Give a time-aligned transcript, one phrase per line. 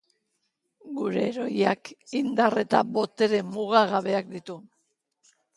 [1.01, 1.91] Gure heroiak
[2.21, 4.61] indar eta botere mugagabeak ditu.